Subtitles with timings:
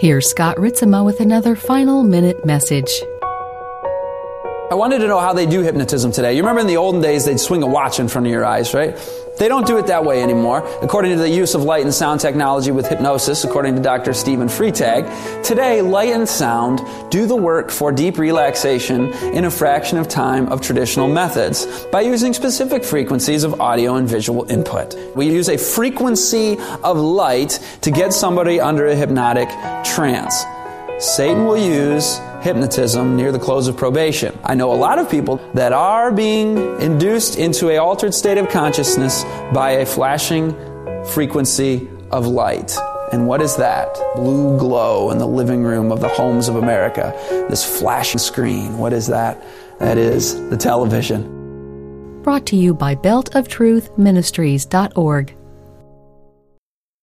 [0.00, 3.02] Here's Scott Ritzema with another final minute message.
[4.70, 6.34] I wanted to know how they do hypnotism today.
[6.34, 8.72] You remember in the olden days, they'd swing a watch in front of your eyes,
[8.72, 8.96] right?
[9.36, 10.64] They don't do it that way anymore.
[10.80, 14.14] According to the use of light and sound technology with hypnosis, according to Dr.
[14.14, 19.98] Stephen Freitag, today light and sound do the work for deep relaxation in a fraction
[19.98, 24.94] of time of traditional methods by using specific frequencies of audio and visual input.
[25.16, 29.48] We use a frequency of light to get somebody under a hypnotic
[29.84, 30.44] trance.
[31.00, 34.38] Satan will use hypnotism near the close of probation.
[34.44, 38.48] I know a lot of people that are being induced into a altered state of
[38.48, 40.54] consciousness by a flashing
[41.06, 42.76] frequency of light.
[43.12, 43.92] And what is that?
[44.14, 47.12] Blue glow in the living room of the homes of America.
[47.48, 48.76] This flashing screen.
[48.78, 49.42] What is that?
[49.78, 52.22] That is the television.
[52.22, 55.39] Brought to you by beltoftruthministries.org.